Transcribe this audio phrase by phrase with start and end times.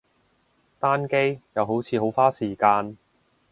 [0.79, 2.97] 單機，又好似好花時間